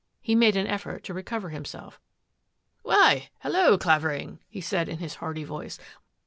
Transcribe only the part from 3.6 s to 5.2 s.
Clavering," he called in his